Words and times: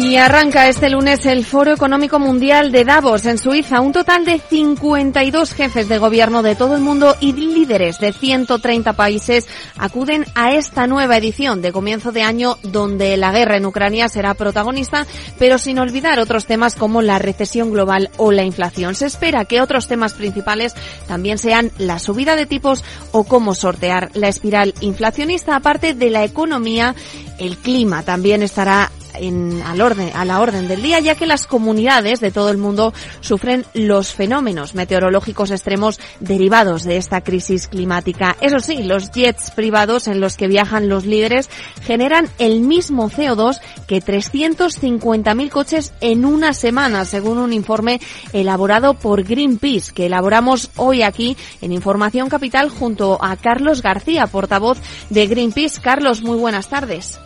Y 0.00 0.14
arranca 0.14 0.68
este 0.68 0.90
lunes 0.90 1.26
el 1.26 1.44
Foro 1.44 1.74
Económico 1.74 2.20
Mundial 2.20 2.70
de 2.70 2.84
Davos 2.84 3.26
en 3.26 3.36
Suiza. 3.36 3.80
Un 3.80 3.92
total 3.92 4.24
de 4.24 4.38
52 4.38 5.52
jefes 5.52 5.88
de 5.88 5.98
gobierno 5.98 6.44
de 6.44 6.54
todo 6.54 6.76
el 6.76 6.82
mundo 6.82 7.16
y 7.18 7.32
líderes 7.32 7.98
de 7.98 8.12
130 8.12 8.92
países 8.92 9.48
acuden 9.76 10.24
a 10.36 10.52
esta 10.52 10.86
nueva 10.86 11.16
edición 11.16 11.62
de 11.62 11.72
comienzo 11.72 12.12
de 12.12 12.22
año 12.22 12.58
donde 12.62 13.16
la 13.16 13.32
guerra 13.32 13.56
en 13.56 13.66
Ucrania 13.66 14.08
será 14.08 14.34
protagonista, 14.34 15.04
pero 15.36 15.58
sin 15.58 15.80
olvidar 15.80 16.20
otros 16.20 16.46
temas 16.46 16.76
como 16.76 17.02
la 17.02 17.18
recesión 17.18 17.72
global 17.72 18.08
o 18.18 18.30
la 18.30 18.44
inflación. 18.44 18.94
Se 18.94 19.06
espera 19.06 19.46
que 19.46 19.60
otros 19.60 19.88
temas 19.88 20.14
principales 20.14 20.74
también 21.08 21.38
sean 21.38 21.72
la 21.76 21.98
subida 21.98 22.36
de 22.36 22.46
tipos 22.46 22.84
o 23.10 23.24
cómo 23.24 23.52
sortear 23.52 24.10
la 24.14 24.28
espiral 24.28 24.74
inflacionista, 24.80 25.56
aparte 25.56 25.92
de 25.92 26.10
la 26.10 26.22
economía 26.22 26.94
el 27.38 27.56
clima 27.56 28.02
también 28.02 28.42
estará 28.42 28.90
en, 29.18 29.62
al 29.62 29.80
orden, 29.80 30.10
a 30.14 30.24
la 30.24 30.40
orden 30.40 30.68
del 30.68 30.82
día, 30.82 31.00
ya 31.00 31.14
que 31.14 31.26
las 31.26 31.46
comunidades 31.46 32.20
de 32.20 32.30
todo 32.30 32.50
el 32.50 32.58
mundo 32.58 32.92
sufren 33.20 33.64
los 33.74 34.12
fenómenos 34.12 34.74
meteorológicos 34.74 35.50
extremos 35.50 36.00
derivados 36.20 36.84
de 36.84 36.96
esta 36.96 37.20
crisis 37.20 37.68
climática. 37.68 38.36
Eso 38.40 38.60
sí, 38.60 38.82
los 38.82 39.10
jets 39.10 39.50
privados 39.50 40.08
en 40.08 40.20
los 40.20 40.36
que 40.36 40.48
viajan 40.48 40.88
los 40.88 41.04
líderes 41.04 41.50
generan 41.82 42.28
el 42.38 42.60
mismo 42.60 43.10
CO2 43.10 43.60
que 43.86 44.02
350.000 44.02 45.48
coches 45.50 45.92
en 46.00 46.24
una 46.24 46.52
semana, 46.52 47.04
según 47.04 47.38
un 47.38 47.52
informe 47.52 48.00
elaborado 48.32 48.94
por 48.94 49.24
Greenpeace, 49.24 49.92
que 49.92 50.06
elaboramos 50.06 50.70
hoy 50.76 51.02
aquí 51.02 51.36
en 51.60 51.72
Información 51.72 52.28
Capital 52.28 52.70
junto 52.70 53.18
a 53.22 53.36
Carlos 53.36 53.82
García, 53.82 54.26
portavoz 54.26 54.78
de 55.10 55.26
Greenpeace. 55.26 55.80
Carlos, 55.80 56.22
muy 56.22 56.38
buenas 56.38 56.68
tardes. 56.68 57.18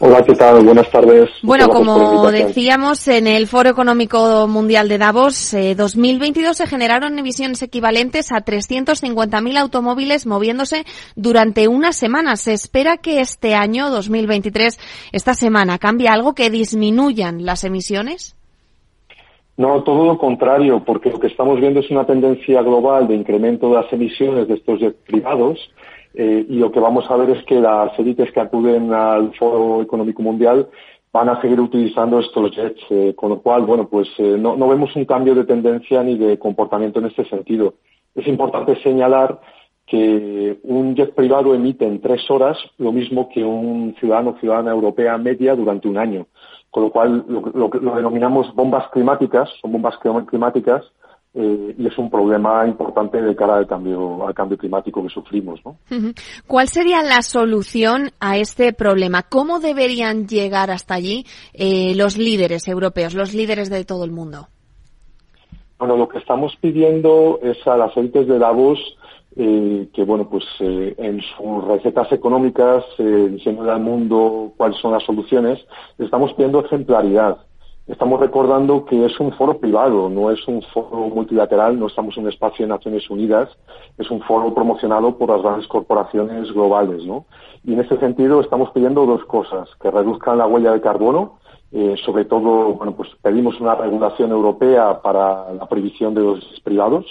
Hola, 0.00 0.24
¿qué 0.24 0.34
tal? 0.34 0.64
Buenas 0.64 0.90
tardes. 0.90 1.30
Bueno, 1.42 1.68
como 1.68 2.30
decíamos, 2.32 3.06
en 3.06 3.28
el 3.28 3.46
Foro 3.46 3.70
Económico 3.70 4.48
Mundial 4.48 4.88
de 4.88 4.98
Davos 4.98 5.54
eh, 5.54 5.76
2022 5.76 6.56
se 6.56 6.66
generaron 6.66 7.16
emisiones 7.16 7.62
equivalentes 7.62 8.32
a 8.32 8.44
350.000 8.44 9.56
automóviles 9.56 10.26
moviéndose 10.26 10.84
durante 11.14 11.68
una 11.68 11.92
semana. 11.92 12.34
Se 12.34 12.52
espera 12.52 12.96
que 12.96 13.20
este 13.20 13.54
año, 13.54 13.88
2023, 13.90 14.80
esta 15.12 15.34
semana, 15.34 15.78
cambie 15.78 16.08
algo 16.08 16.34
que 16.34 16.50
disminuyan 16.50 17.44
las 17.44 17.62
emisiones. 17.62 18.36
No, 19.56 19.84
todo 19.84 20.04
lo 20.04 20.18
contrario, 20.18 20.82
porque 20.84 21.10
lo 21.10 21.20
que 21.20 21.28
estamos 21.28 21.60
viendo 21.60 21.78
es 21.78 21.90
una 21.92 22.04
tendencia 22.04 22.60
global 22.62 23.06
de 23.06 23.14
incremento 23.14 23.68
de 23.68 23.76
las 23.76 23.92
emisiones 23.92 24.48
de 24.48 24.54
estos 24.54 24.80
jets 24.80 24.98
privados 25.06 25.60
eh, 26.14 26.46
y 26.48 26.56
lo 26.56 26.70
que 26.70 26.78
vamos 26.78 27.10
a 27.10 27.16
ver 27.16 27.30
es 27.30 27.44
que 27.44 27.60
las 27.60 27.98
élites 27.98 28.30
que 28.30 28.40
acuden 28.40 28.92
al 28.92 29.34
Foro 29.34 29.82
Económico 29.82 30.22
Mundial 30.22 30.68
van 31.12 31.28
a 31.28 31.40
seguir 31.40 31.60
utilizando 31.60 32.20
estos 32.20 32.50
jets, 32.52 32.80
eh, 32.90 33.14
con 33.16 33.30
lo 33.30 33.40
cual, 33.40 33.62
bueno, 33.62 33.88
pues 33.88 34.08
eh, 34.18 34.36
no, 34.38 34.56
no, 34.56 34.68
vemos 34.68 34.94
un 34.96 35.04
cambio 35.04 35.34
de 35.34 35.44
tendencia 35.44 36.02
ni 36.02 36.16
de 36.16 36.38
comportamiento 36.38 37.00
en 37.00 37.06
este 37.06 37.24
sentido. 37.24 37.74
Es 38.14 38.26
importante 38.28 38.80
señalar 38.82 39.40
que 39.86 40.58
un 40.62 40.94
jet 40.94 41.14
privado 41.14 41.54
emite 41.54 41.84
en 41.84 42.00
tres 42.00 42.30
horas 42.30 42.58
lo 42.78 42.92
mismo 42.92 43.28
que 43.28 43.44
un 43.44 43.94
ciudadano 43.98 44.30
o 44.30 44.38
ciudadana 44.38 44.70
europea 44.70 45.18
media 45.18 45.54
durante 45.54 45.88
un 45.88 45.98
año, 45.98 46.26
con 46.70 46.84
lo 46.84 46.90
cual 46.90 47.24
lo, 47.28 47.42
lo, 47.52 47.68
lo 47.68 47.94
denominamos 47.96 48.54
bombas 48.54 48.88
climáticas, 48.90 49.50
son 49.60 49.72
bombas 49.72 49.98
climáticas 50.26 50.84
eh, 51.36 51.74
y 51.76 51.86
es 51.86 51.98
un 51.98 52.08
problema 52.10 52.64
importante 52.64 53.20
de 53.20 53.34
cara 53.34 53.56
al 53.56 53.66
cambio, 53.66 54.24
al 54.24 54.34
cambio 54.34 54.56
climático 54.56 55.02
que 55.02 55.08
sufrimos. 55.08 55.60
¿no? 55.64 55.76
¿Cuál 56.46 56.68
sería 56.68 57.02
la 57.02 57.22
solución 57.22 58.12
a 58.20 58.36
este 58.36 58.72
problema? 58.72 59.24
¿Cómo 59.24 59.58
deberían 59.58 60.28
llegar 60.28 60.70
hasta 60.70 60.94
allí 60.94 61.26
eh, 61.52 61.94
los 61.96 62.16
líderes 62.16 62.68
europeos, 62.68 63.14
los 63.14 63.34
líderes 63.34 63.68
de 63.68 63.84
todo 63.84 64.04
el 64.04 64.12
mundo? 64.12 64.46
Bueno, 65.76 65.96
lo 65.96 66.08
que 66.08 66.18
estamos 66.18 66.54
pidiendo 66.60 67.40
es 67.42 67.66
a 67.66 67.76
las 67.76 67.96
élites 67.96 68.28
de 68.28 68.38
Davos 68.38 68.78
eh, 69.36 69.88
que, 69.92 70.04
bueno, 70.04 70.28
pues 70.30 70.44
eh, 70.60 70.94
en 70.98 71.20
sus 71.20 71.64
recetas 71.64 72.12
económicas, 72.12 72.84
diciendo 72.96 73.68
al 73.68 73.80
mundo 73.80 74.52
cuáles 74.56 74.78
son 74.78 74.92
las 74.92 75.02
soluciones, 75.02 75.58
estamos 75.98 76.32
pidiendo 76.34 76.64
ejemplaridad 76.64 77.38
estamos 77.86 78.18
recordando 78.18 78.84
que 78.84 79.04
es 79.04 79.20
un 79.20 79.32
foro 79.32 79.58
privado, 79.58 80.08
no 80.08 80.30
es 80.30 80.46
un 80.48 80.62
foro 80.62 81.10
multilateral, 81.14 81.78
no 81.78 81.86
estamos 81.86 82.16
en 82.16 82.24
un 82.24 82.30
espacio 82.30 82.64
de 82.64 82.72
Naciones 82.72 83.08
Unidas, 83.10 83.50
es 83.98 84.10
un 84.10 84.22
foro 84.22 84.54
promocionado 84.54 85.16
por 85.18 85.30
las 85.30 85.42
grandes 85.42 85.68
corporaciones 85.68 86.50
globales, 86.52 87.04
¿no? 87.04 87.26
Y 87.64 87.74
en 87.74 87.80
este 87.80 87.98
sentido 87.98 88.40
estamos 88.40 88.70
pidiendo 88.70 89.06
dos 89.06 89.24
cosas, 89.24 89.68
que 89.80 89.90
reduzcan 89.90 90.38
la 90.38 90.46
huella 90.46 90.72
de 90.72 90.80
carbono, 90.80 91.38
eh, 91.72 91.96
sobre 92.04 92.24
todo, 92.24 92.74
bueno, 92.74 92.94
pues 92.94 93.10
pedimos 93.20 93.60
una 93.60 93.74
regulación 93.74 94.30
europea 94.30 95.02
para 95.02 95.52
la 95.52 95.66
prohibición 95.66 96.14
de 96.14 96.20
los 96.20 96.60
privados, 96.62 97.04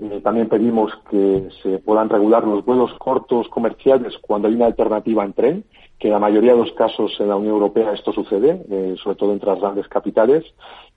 eh, 0.00 0.20
también 0.22 0.48
pedimos 0.48 0.92
que 1.10 1.48
se 1.60 1.78
puedan 1.78 2.08
regular 2.08 2.44
los 2.44 2.64
vuelos 2.64 2.92
cortos 2.98 3.48
comerciales 3.48 4.14
cuando 4.20 4.46
hay 4.46 4.54
una 4.54 4.66
alternativa 4.66 5.24
en 5.24 5.32
tren, 5.32 5.64
que 5.98 6.06
en 6.06 6.12
la 6.12 6.20
mayoría 6.20 6.52
de 6.52 6.58
los 6.58 6.72
casos 6.74 7.16
en 7.18 7.28
la 7.28 7.34
Unión 7.34 7.54
Europea 7.54 7.92
esto 7.92 8.12
sucede, 8.12 8.64
eh, 8.70 8.94
sobre 9.02 9.16
todo 9.16 9.32
entre 9.32 9.50
las 9.50 9.60
grandes 9.60 9.88
capitales. 9.88 10.44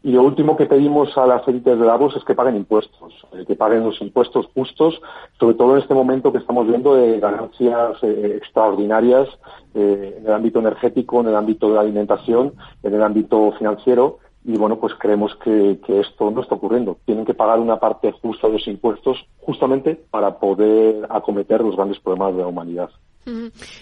Y 0.03 0.11
lo 0.11 0.22
último 0.22 0.56
que 0.56 0.67
pedimos 0.67 1.17
a 1.17 1.25
las 1.25 1.47
élites 1.47 1.79
de 1.79 1.85
Davos 1.85 2.16
es 2.16 2.23
que 2.23 2.35
paguen 2.35 2.56
impuestos, 2.56 3.13
eh, 3.34 3.44
que 3.47 3.56
paguen 3.56 3.84
los 3.84 4.00
impuestos 4.01 4.45
justos, 4.53 5.01
sobre 5.40 5.56
todo 5.56 5.75
en 5.75 5.81
este 5.81 5.95
momento 5.95 6.31
que 6.31 6.38
estamos 6.38 6.67
viendo 6.67 6.94
de 6.94 7.19
ganancias 7.19 8.03
extraordinarias 8.03 9.28
en 9.73 10.25
el 10.28 10.31
ámbito 10.31 10.59
energético, 10.59 11.22
en 11.22 11.29
el 11.29 11.35
ámbito 11.35 11.69
de 11.69 11.75
la 11.75 11.81
alimentación, 11.81 12.53
en 12.84 12.94
el 12.94 13.01
ámbito 13.01 13.51
financiero 13.57 14.19
y 14.44 14.57
bueno, 14.57 14.79
pues 14.79 14.94
creemos 15.00 15.35
que, 15.44 15.79
que, 15.85 16.00
esto 16.00 16.31
no 16.31 16.41
está 16.41 16.56
ocurriendo. 16.56 16.97
Tienen 17.06 17.25
que 17.25 17.34
pagar 17.34 17.59
una 17.59 17.79
parte 17.79 18.12
justa 18.12 18.47
de 18.47 18.53
los 18.53 18.68
impuestos 18.68 19.25
justamente 19.40 19.96
para 20.09 20.40
poder 20.40 21.06
acometer 21.09 21.62
los 21.62 21.75
grandes 21.75 22.00
problemas 22.00 22.35
de 22.35 22.41
la 22.41 22.47
humanidad. 22.47 22.90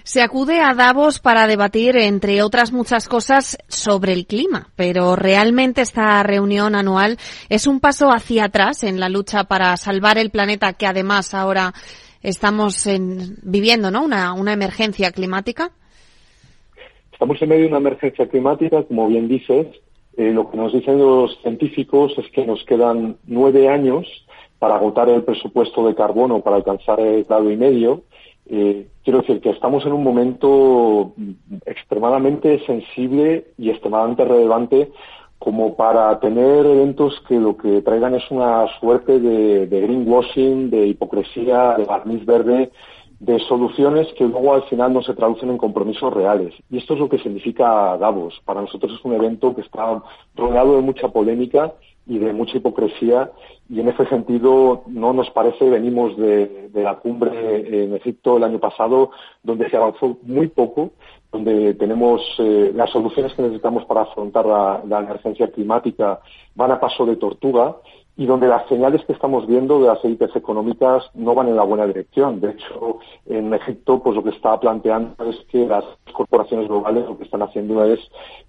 Se 0.04 0.22
acude 0.22 0.60
a 0.60 0.74
Davos 0.74 1.20
para 1.20 1.48
debatir, 1.48 1.96
entre 1.96 2.42
otras 2.42 2.74
muchas 2.74 3.08
cosas, 3.08 3.58
sobre 3.70 4.12
el 4.12 4.26
clima, 4.26 4.70
pero 4.76 5.16
realmente 5.16 5.82
esta 5.82 6.22
reunión 6.24 6.76
anual 6.76 7.18
es 7.48 7.66
un 7.66 7.80
paso 7.80 8.10
hacia 8.10 8.46
atrás 8.46 8.84
en 8.84 9.00
la 9.00 9.08
lucha 9.08 9.46
para 9.46 9.78
salvar 9.78 10.18
el 10.18 10.30
planeta 10.30 10.74
que 10.74 10.88
además 10.88 11.34
ahora 11.34 11.74
estamos 12.22 12.86
en, 12.86 13.38
viviendo, 13.42 13.92
¿no? 13.92 14.04
Una, 14.04 14.34
una 14.34 14.52
emergencia 14.52 15.12
climática. 15.12 15.72
Estamos 17.14 17.42
en 17.42 17.50
medio 17.50 17.64
de 17.64 17.70
una 17.70 17.78
emergencia 17.78 18.28
climática, 18.28 18.84
como 18.84 19.08
bien 19.08 19.30
dices, 19.30 19.68
eh, 20.20 20.34
lo 20.34 20.52
que 20.52 20.58
nos 20.58 20.74
dicen 20.74 20.98
los 20.98 21.40
científicos 21.42 22.12
es 22.18 22.30
que 22.32 22.46
nos 22.46 22.62
quedan 22.66 23.16
nueve 23.26 23.70
años 23.70 24.06
para 24.60 24.76
agotar 24.76 25.08
el 25.08 25.24
presupuesto 25.24 25.88
de 25.88 25.96
carbono 25.96 26.42
para 26.42 26.58
alcanzar 26.58 27.00
el 27.00 27.24
grado 27.24 27.50
y 27.50 27.56
medio. 27.56 28.02
Eh, 28.46 28.88
quiero 29.02 29.22
decir 29.22 29.40
que 29.40 29.52
estamos 29.52 29.86
en 29.86 29.94
un 29.94 30.04
momento 30.04 31.14
extremadamente 31.66 32.60
sensible 32.66 33.46
y 33.58 33.70
extremadamente 33.70 34.26
relevante 34.26 34.92
como 35.38 35.78
para 35.78 36.20
tener 36.20 36.66
eventos 36.66 37.18
que 37.26 37.40
lo 37.40 37.56
que 37.56 37.82
traigan 37.82 38.14
es 38.16 38.30
una 38.30 38.68
suerte 38.82 39.22
de, 39.22 39.68
de 39.68 39.82
greenwashing, 39.82 40.70
de 40.70 40.88
hipocresía, 40.88 41.76
de 41.78 41.86
barniz 41.86 42.26
verde 42.26 42.72
de 43.20 43.38
soluciones 43.40 44.08
que 44.18 44.24
luego 44.24 44.54
al 44.54 44.64
final 44.64 44.94
no 44.94 45.02
se 45.02 45.14
traducen 45.14 45.50
en 45.50 45.58
compromisos 45.58 46.14
reales. 46.14 46.54
Y 46.70 46.78
esto 46.78 46.94
es 46.94 47.00
lo 47.00 47.10
que 47.10 47.20
significa 47.20 47.98
Davos. 47.98 48.42
Para 48.46 48.62
nosotros 48.62 48.94
es 48.94 49.04
un 49.04 49.14
evento 49.14 49.54
que 49.54 49.62
está 49.62 50.02
rodeado 50.36 50.78
de 50.78 50.82
mucha 50.82 51.10
polémica 51.10 51.74
y 52.08 52.18
de 52.18 52.34
mucha 52.34 52.58
hipocresía 52.58 53.32
y 53.70 53.82
en 53.82 53.90
ese 53.90 54.06
sentido 54.08 54.84
no 54.88 55.14
nos 55.14 55.30
parece, 55.30 55.70
venimos 55.70 56.18
de, 56.18 56.70
la 56.74 56.96
cumbre 56.96 57.84
en 57.84 57.96
Egipto 57.96 58.38
el 58.38 58.44
año 58.44 58.60
pasado 58.60 59.12
donde 59.44 59.70
se 59.70 59.78
avanzó 59.78 60.18
muy 60.24 60.48
poco, 60.48 60.92
donde 61.32 61.76
tenemos 61.76 62.22
eh, 62.40 62.72
las 62.74 62.90
soluciones 62.90 63.34
que 63.34 63.44
necesitamos 63.44 63.86
para 63.86 64.02
afrontar 64.02 64.46
la 64.48 65.00
emergencia 65.00 65.52
climática 65.52 66.20
van 66.56 66.72
a 66.72 66.80
paso 66.80 67.06
de 67.06 67.18
tortuga 67.18 67.76
y 68.20 68.26
donde 68.26 68.50
las 68.50 68.68
señales 68.68 69.06
que 69.06 69.14
estamos 69.14 69.48
viendo 69.48 69.80
de 69.80 69.88
las 69.88 70.04
élites 70.04 70.36
económicas 70.36 71.10
no 71.14 71.34
van 71.34 71.48
en 71.48 71.56
la 71.56 71.64
buena 71.64 71.88
dirección. 71.88 72.42
De 72.42 72.52
hecho, 72.52 73.00
en 73.26 73.54
Egipto, 73.54 74.04
pues 74.04 74.14
lo 74.14 74.22
que 74.22 74.32
está 74.32 74.60
planteando 74.60 75.24
es 75.24 75.38
que 75.50 75.66
las 75.66 75.86
corporaciones 76.12 76.68
globales 76.68 77.06
lo 77.06 77.18
que 77.18 77.24
están 77.24 77.44
haciendo 77.44 77.82
es 77.86 77.98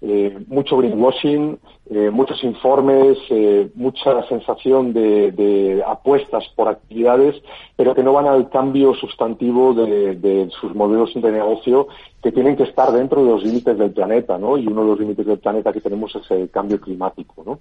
eh, 0.01 0.37
mucho 0.47 0.75
greenwashing, 0.75 1.57
eh, 1.89 2.09
muchos 2.11 2.43
informes, 2.43 3.17
eh, 3.29 3.71
mucha 3.75 4.27
sensación 4.27 4.91
de, 4.91 5.81
apuestas 5.87 6.43
por 6.53 6.67
actividades, 6.67 7.41
pero 7.77 7.95
que 7.95 8.03
no 8.03 8.11
van 8.11 8.27
al 8.27 8.49
cambio 8.49 8.93
sustantivo 8.93 9.73
de, 9.73 10.17
de 10.17 10.49
sus 10.59 10.75
modelos 10.75 11.13
de 11.13 11.31
negocio 11.31 11.87
que 12.21 12.33
tienen 12.33 12.57
que 12.57 12.63
estar 12.63 12.91
dentro 12.91 13.23
de 13.23 13.31
los 13.31 13.43
límites 13.43 13.77
del 13.77 13.91
planeta, 13.91 14.37
¿no? 14.37 14.57
Y 14.57 14.67
uno 14.67 14.81
de 14.81 14.87
los 14.87 14.99
límites 14.99 15.25
del 15.25 15.39
planeta 15.39 15.71
que 15.71 15.79
tenemos 15.79 16.13
es 16.13 16.29
el 16.29 16.49
cambio 16.49 16.79
climático, 16.81 17.41
¿no? 17.45 17.59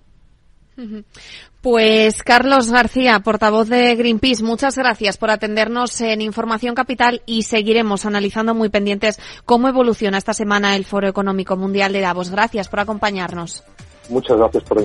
Pues 1.61 2.23
Carlos 2.23 2.71
García, 2.71 3.21
portavoz 3.21 3.69
de 3.69 3.95
Greenpeace, 3.95 4.43
muchas 4.43 4.77
gracias 4.77 5.19
por 5.19 5.31
atendernos 5.31 6.01
en 6.01 6.23
Información 6.23 6.75
Capital 6.75 7.23
y 7.27 7.43
seguiremos 7.43 8.07
analizando 8.07 8.55
muy 8.55 8.71
pendientes 8.71 9.21
cómo 9.45 9.69
evoluciona 9.69 10.19
esta 10.19 10.33
semana 10.33 10.77
el 10.77 10.85
Foro 10.85 11.09
Económico 11.09 11.57
Mundial 11.57 11.93
de 11.93 12.01
Davos. 12.01 12.31
Gracias 12.31 12.69
por 12.69 12.81
acompañarnos. 12.81 13.63
Muchas 14.09 14.39
gracias 14.39 14.65
por 14.65 14.79